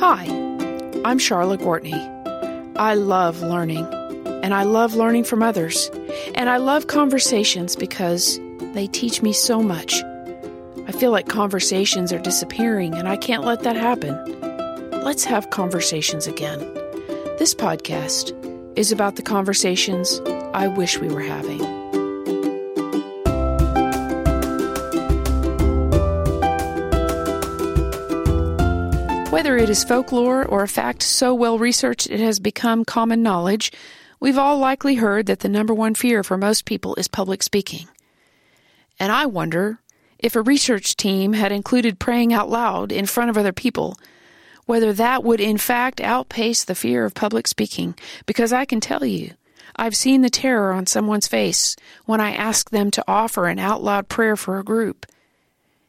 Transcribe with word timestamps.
Hi, 0.00 0.24
I'm 1.04 1.18
Charlotte 1.18 1.60
Gortney. 1.60 1.92
I 2.78 2.94
love 2.94 3.42
learning, 3.42 3.84
and 4.42 4.54
I 4.54 4.62
love 4.62 4.94
learning 4.94 5.24
from 5.24 5.42
others, 5.42 5.90
and 6.34 6.48
I 6.48 6.56
love 6.56 6.86
conversations 6.86 7.76
because 7.76 8.40
they 8.72 8.86
teach 8.86 9.20
me 9.20 9.34
so 9.34 9.62
much. 9.62 10.02
I 10.86 10.92
feel 10.92 11.10
like 11.10 11.28
conversations 11.28 12.14
are 12.14 12.18
disappearing, 12.18 12.94
and 12.94 13.08
I 13.08 13.18
can't 13.18 13.44
let 13.44 13.62
that 13.64 13.76
happen. 13.76 14.16
Let's 15.02 15.24
have 15.24 15.50
conversations 15.50 16.26
again. 16.26 16.60
This 17.38 17.54
podcast 17.54 18.32
is 18.78 18.90
about 18.90 19.16
the 19.16 19.22
conversations 19.22 20.18
I 20.54 20.66
wish 20.66 20.98
we 20.98 21.08
were 21.08 21.20
having. 21.20 21.79
Whether 29.30 29.56
it 29.56 29.70
is 29.70 29.84
folklore 29.84 30.44
or 30.44 30.64
a 30.64 30.68
fact 30.68 31.04
so 31.04 31.32
well 31.32 31.56
researched 31.56 32.10
it 32.10 32.18
has 32.18 32.40
become 32.40 32.84
common 32.84 33.22
knowledge, 33.22 33.70
we've 34.18 34.36
all 34.36 34.58
likely 34.58 34.96
heard 34.96 35.26
that 35.26 35.38
the 35.38 35.48
number 35.48 35.72
one 35.72 35.94
fear 35.94 36.24
for 36.24 36.36
most 36.36 36.64
people 36.64 36.96
is 36.96 37.06
public 37.06 37.44
speaking. 37.44 37.86
And 38.98 39.12
I 39.12 39.26
wonder 39.26 39.78
if 40.18 40.34
a 40.34 40.42
research 40.42 40.96
team 40.96 41.34
had 41.34 41.52
included 41.52 42.00
praying 42.00 42.32
out 42.32 42.50
loud 42.50 42.90
in 42.90 43.06
front 43.06 43.30
of 43.30 43.38
other 43.38 43.52
people, 43.52 43.96
whether 44.66 44.92
that 44.94 45.22
would 45.22 45.40
in 45.40 45.58
fact 45.58 46.00
outpace 46.00 46.64
the 46.64 46.74
fear 46.74 47.04
of 47.04 47.14
public 47.14 47.46
speaking, 47.46 47.94
because 48.26 48.52
I 48.52 48.64
can 48.64 48.80
tell 48.80 49.04
you, 49.04 49.34
I've 49.76 49.96
seen 49.96 50.22
the 50.22 50.28
terror 50.28 50.72
on 50.72 50.86
someone's 50.86 51.28
face 51.28 51.76
when 52.04 52.20
I 52.20 52.34
asked 52.34 52.72
them 52.72 52.90
to 52.90 53.04
offer 53.06 53.46
an 53.46 53.60
out 53.60 53.80
loud 53.80 54.08
prayer 54.08 54.34
for 54.34 54.58
a 54.58 54.64
group. 54.64 55.06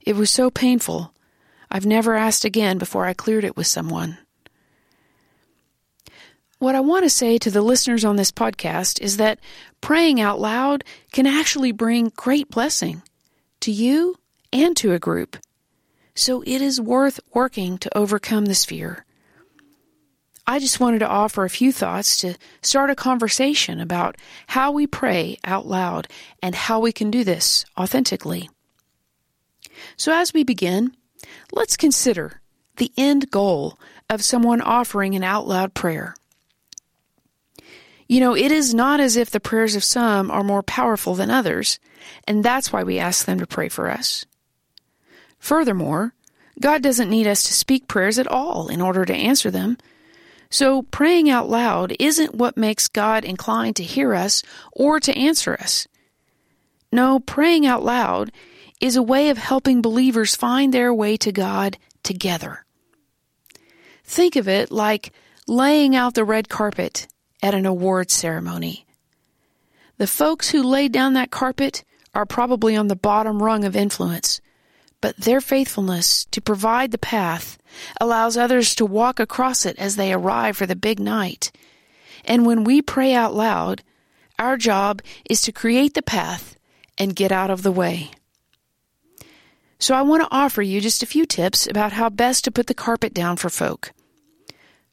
It 0.00 0.16
was 0.16 0.28
so 0.28 0.50
painful 0.50 1.12
I've 1.70 1.86
never 1.86 2.14
asked 2.14 2.44
again 2.44 2.78
before 2.78 3.06
I 3.06 3.12
cleared 3.12 3.44
it 3.44 3.56
with 3.56 3.66
someone. 3.66 4.18
What 6.58 6.74
I 6.74 6.80
want 6.80 7.04
to 7.04 7.10
say 7.10 7.38
to 7.38 7.50
the 7.50 7.62
listeners 7.62 8.04
on 8.04 8.16
this 8.16 8.32
podcast 8.32 9.00
is 9.00 9.16
that 9.18 9.38
praying 9.80 10.20
out 10.20 10.40
loud 10.40 10.82
can 11.12 11.26
actually 11.26 11.70
bring 11.70 12.10
great 12.16 12.50
blessing 12.50 13.02
to 13.60 13.70
you 13.70 14.16
and 14.52 14.76
to 14.78 14.92
a 14.92 14.98
group. 14.98 15.36
So 16.16 16.42
it 16.42 16.60
is 16.60 16.80
worth 16.80 17.20
working 17.32 17.78
to 17.78 17.96
overcome 17.96 18.46
this 18.46 18.64
fear. 18.64 19.04
I 20.48 20.58
just 20.58 20.80
wanted 20.80 21.00
to 21.00 21.08
offer 21.08 21.44
a 21.44 21.50
few 21.50 21.72
thoughts 21.72 22.16
to 22.18 22.34
start 22.62 22.90
a 22.90 22.96
conversation 22.96 23.80
about 23.80 24.16
how 24.48 24.72
we 24.72 24.86
pray 24.86 25.38
out 25.44 25.66
loud 25.66 26.08
and 26.42 26.54
how 26.54 26.80
we 26.80 26.90
can 26.90 27.10
do 27.10 27.22
this 27.22 27.66
authentically. 27.78 28.48
So 29.96 30.12
as 30.12 30.32
we 30.32 30.42
begin, 30.42 30.96
Let's 31.52 31.76
consider 31.76 32.40
the 32.76 32.92
end 32.96 33.30
goal 33.30 33.78
of 34.08 34.24
someone 34.24 34.60
offering 34.60 35.14
an 35.14 35.24
out 35.24 35.46
loud 35.46 35.74
prayer. 35.74 36.14
You 38.08 38.20
know, 38.20 38.34
it 38.34 38.50
is 38.50 38.72
not 38.72 39.00
as 39.00 39.16
if 39.16 39.30
the 39.30 39.40
prayers 39.40 39.76
of 39.76 39.84
some 39.84 40.30
are 40.30 40.42
more 40.42 40.62
powerful 40.62 41.14
than 41.14 41.30
others, 41.30 41.78
and 42.26 42.42
that's 42.42 42.72
why 42.72 42.82
we 42.82 42.98
ask 42.98 43.26
them 43.26 43.38
to 43.38 43.46
pray 43.46 43.68
for 43.68 43.90
us. 43.90 44.24
Furthermore, 45.38 46.14
God 46.60 46.82
doesn't 46.82 47.10
need 47.10 47.26
us 47.26 47.44
to 47.44 47.52
speak 47.52 47.86
prayers 47.86 48.18
at 48.18 48.26
all 48.26 48.68
in 48.68 48.80
order 48.80 49.04
to 49.04 49.14
answer 49.14 49.50
them. 49.50 49.76
So 50.50 50.82
praying 50.82 51.28
out 51.28 51.50
loud 51.50 51.94
isn't 52.00 52.34
what 52.34 52.56
makes 52.56 52.88
God 52.88 53.24
inclined 53.24 53.76
to 53.76 53.82
hear 53.82 54.14
us 54.14 54.42
or 54.72 54.98
to 55.00 55.16
answer 55.16 55.54
us. 55.60 55.86
No, 56.90 57.20
praying 57.20 57.66
out 57.66 57.84
loud 57.84 58.32
is 58.80 58.96
a 58.96 59.02
way 59.02 59.30
of 59.30 59.38
helping 59.38 59.82
believers 59.82 60.36
find 60.36 60.72
their 60.72 60.92
way 60.94 61.16
to 61.16 61.32
God 61.32 61.78
together. 62.02 62.64
Think 64.04 64.36
of 64.36 64.48
it 64.48 64.70
like 64.70 65.12
laying 65.46 65.96
out 65.96 66.14
the 66.14 66.24
red 66.24 66.48
carpet 66.48 67.06
at 67.42 67.54
an 67.54 67.66
award 67.66 68.10
ceremony. 68.10 68.86
The 69.98 70.06
folks 70.06 70.50
who 70.50 70.62
laid 70.62 70.92
down 70.92 71.14
that 71.14 71.30
carpet 71.30 71.84
are 72.14 72.26
probably 72.26 72.76
on 72.76 72.88
the 72.88 72.96
bottom 72.96 73.42
rung 73.42 73.64
of 73.64 73.76
influence, 73.76 74.40
but 75.00 75.16
their 75.16 75.40
faithfulness 75.40 76.24
to 76.26 76.40
provide 76.40 76.90
the 76.90 76.98
path 76.98 77.58
allows 78.00 78.36
others 78.36 78.74
to 78.76 78.86
walk 78.86 79.20
across 79.20 79.66
it 79.66 79.78
as 79.78 79.96
they 79.96 80.12
arrive 80.12 80.56
for 80.56 80.66
the 80.66 80.76
big 80.76 81.00
night. 81.00 81.52
And 82.24 82.46
when 82.46 82.64
we 82.64 82.82
pray 82.82 83.14
out 83.14 83.34
loud, 83.34 83.82
our 84.38 84.56
job 84.56 85.02
is 85.28 85.42
to 85.42 85.52
create 85.52 85.94
the 85.94 86.02
path 86.02 86.56
and 86.96 87.14
get 87.14 87.32
out 87.32 87.50
of 87.50 87.62
the 87.62 87.72
way. 87.72 88.10
So 89.78 89.94
I 89.94 90.02
want 90.02 90.22
to 90.22 90.34
offer 90.34 90.60
you 90.60 90.80
just 90.80 91.02
a 91.02 91.06
few 91.06 91.24
tips 91.24 91.66
about 91.66 91.92
how 91.92 92.08
best 92.08 92.44
to 92.44 92.50
put 92.50 92.66
the 92.66 92.74
carpet 92.74 93.14
down 93.14 93.36
for 93.36 93.48
folk. 93.48 93.92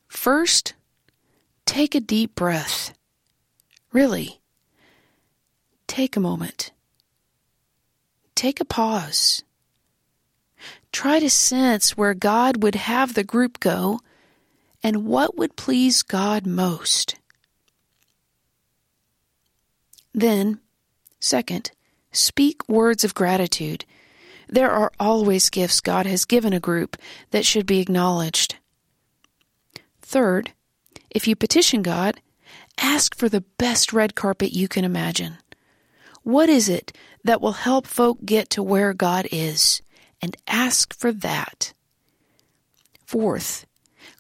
First, 0.07 0.73
take 1.65 1.95
a 1.95 1.99
deep 1.99 2.35
breath. 2.35 2.93
Really, 3.91 4.41
take 5.87 6.15
a 6.15 6.19
moment. 6.19 6.71
Take 8.35 8.59
a 8.59 8.65
pause. 8.65 9.43
Try 10.91 11.19
to 11.19 11.29
sense 11.29 11.97
where 11.97 12.13
God 12.13 12.61
would 12.61 12.75
have 12.75 13.13
the 13.13 13.23
group 13.23 13.59
go 13.59 13.99
and 14.83 15.05
what 15.05 15.35
would 15.35 15.55
please 15.55 16.03
God 16.03 16.45
most. 16.45 17.15
Then, 20.13 20.59
second, 21.19 21.71
speak 22.11 22.69
words 22.69 23.03
of 23.03 23.15
gratitude 23.15 23.83
there 24.47 24.71
are 24.71 24.91
always 24.99 25.49
gifts 25.49 25.81
God 25.81 26.05
has 26.05 26.25
given 26.25 26.53
a 26.53 26.59
group 26.59 26.97
that 27.31 27.45
should 27.45 27.65
be 27.65 27.79
acknowledged. 27.79 28.55
Third, 30.01 30.53
if 31.09 31.27
you 31.27 31.35
petition 31.35 31.81
God, 31.81 32.21
ask 32.77 33.15
for 33.15 33.29
the 33.29 33.43
best 33.57 33.93
red 33.93 34.15
carpet 34.15 34.53
you 34.53 34.67
can 34.67 34.83
imagine. 34.83 35.37
What 36.23 36.49
is 36.49 36.69
it 36.69 36.95
that 37.23 37.41
will 37.41 37.53
help 37.53 37.87
folk 37.87 38.19
get 38.25 38.49
to 38.51 38.63
where 38.63 38.93
God 38.93 39.27
is? 39.31 39.81
And 40.21 40.35
ask 40.47 40.93
for 40.93 41.11
that. 41.11 41.73
Fourth, 43.05 43.65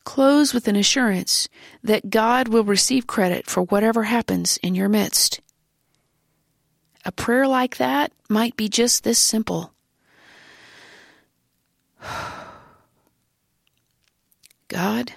close 0.03 0.53
with 0.53 0.67
an 0.67 0.75
assurance 0.75 1.47
that 1.83 2.09
God 2.09 2.47
will 2.47 2.63
receive 2.63 3.07
credit 3.07 3.47
for 3.47 3.63
whatever 3.63 4.03
happens 4.03 4.57
in 4.57 4.75
your 4.75 4.89
midst. 4.89 5.41
A 7.03 7.11
prayer 7.11 7.47
like 7.47 7.77
that 7.77 8.11
might 8.29 8.55
be 8.55 8.69
just 8.69 9.03
this 9.03 9.19
simple 9.19 9.74
God, 14.67 15.13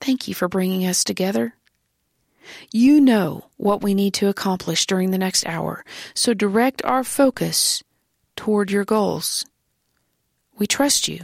thank 0.00 0.28
you 0.28 0.34
for 0.34 0.48
bringing 0.48 0.86
us 0.86 1.04
together. 1.04 1.54
You 2.72 3.00
know 3.00 3.46
what 3.56 3.82
we 3.82 3.94
need 3.94 4.14
to 4.14 4.28
accomplish 4.28 4.86
during 4.86 5.10
the 5.10 5.18
next 5.18 5.46
hour, 5.46 5.84
so 6.14 6.34
direct 6.34 6.84
our 6.84 7.04
focus 7.04 7.82
toward 8.36 8.70
your 8.70 8.84
goals. 8.84 9.44
We 10.58 10.66
trust 10.66 11.08
you 11.08 11.20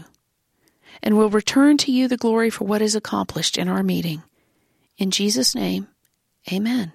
and 1.03 1.17
will 1.17 1.31
return 1.31 1.77
to 1.79 1.93
you 1.93 2.09
the 2.09 2.17
glory 2.17 2.50
for 2.50 2.65
what 2.65 2.83
is 2.83 2.95
accomplished 2.95 3.59
in 3.59 3.69
our 3.69 3.83
meeting. 3.83 4.23
In 4.99 5.11
Jesus' 5.11 5.55
name, 5.55 5.89
amen. 6.53 6.93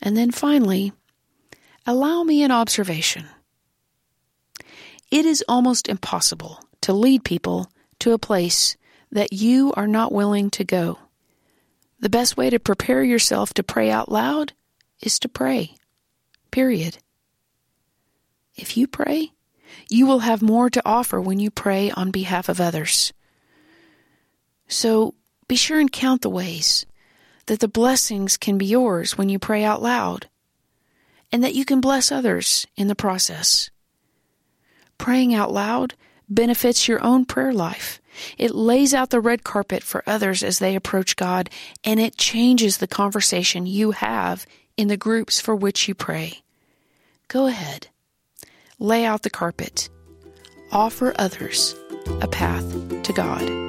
And 0.00 0.16
then 0.16 0.30
finally, 0.30 0.92
allow 1.86 2.22
me 2.22 2.42
an 2.42 2.50
observation. 2.50 3.26
It 5.16 5.24
is 5.24 5.42
almost 5.48 5.88
impossible 5.88 6.60
to 6.82 6.92
lead 6.92 7.24
people 7.24 7.72
to 8.00 8.12
a 8.12 8.18
place 8.18 8.76
that 9.10 9.32
you 9.32 9.72
are 9.74 9.86
not 9.86 10.12
willing 10.12 10.50
to 10.50 10.62
go. 10.62 10.98
The 11.98 12.10
best 12.10 12.36
way 12.36 12.50
to 12.50 12.58
prepare 12.58 13.02
yourself 13.02 13.54
to 13.54 13.62
pray 13.62 13.90
out 13.90 14.12
loud 14.12 14.52
is 15.00 15.18
to 15.20 15.28
pray. 15.30 15.74
Period. 16.50 16.98
If 18.56 18.76
you 18.76 18.86
pray, 18.86 19.32
you 19.88 20.04
will 20.04 20.18
have 20.18 20.42
more 20.42 20.68
to 20.68 20.82
offer 20.84 21.18
when 21.18 21.40
you 21.40 21.50
pray 21.50 21.90
on 21.90 22.10
behalf 22.10 22.50
of 22.50 22.60
others. 22.60 23.14
So 24.68 25.14
be 25.48 25.56
sure 25.56 25.80
and 25.80 25.90
count 25.90 26.20
the 26.20 26.28
ways 26.28 26.84
that 27.46 27.60
the 27.60 27.68
blessings 27.68 28.36
can 28.36 28.58
be 28.58 28.66
yours 28.66 29.16
when 29.16 29.30
you 29.30 29.38
pray 29.38 29.64
out 29.64 29.80
loud, 29.80 30.28
and 31.32 31.42
that 31.42 31.54
you 31.54 31.64
can 31.64 31.80
bless 31.80 32.12
others 32.12 32.66
in 32.76 32.88
the 32.88 32.94
process. 32.94 33.70
Praying 34.98 35.34
out 35.34 35.52
loud 35.52 35.94
benefits 36.28 36.88
your 36.88 37.02
own 37.02 37.24
prayer 37.24 37.52
life. 37.52 38.00
It 38.38 38.54
lays 38.54 38.94
out 38.94 39.10
the 39.10 39.20
red 39.20 39.44
carpet 39.44 39.82
for 39.82 40.02
others 40.06 40.42
as 40.42 40.58
they 40.58 40.74
approach 40.74 41.16
God, 41.16 41.50
and 41.84 42.00
it 42.00 42.16
changes 42.16 42.78
the 42.78 42.86
conversation 42.86 43.66
you 43.66 43.90
have 43.92 44.46
in 44.76 44.88
the 44.88 44.96
groups 44.96 45.40
for 45.40 45.54
which 45.54 45.86
you 45.88 45.94
pray. 45.94 46.40
Go 47.28 47.46
ahead, 47.46 47.88
lay 48.78 49.04
out 49.04 49.22
the 49.22 49.30
carpet, 49.30 49.88
offer 50.72 51.14
others 51.18 51.74
a 52.20 52.28
path 52.28 53.02
to 53.02 53.12
God. 53.12 53.65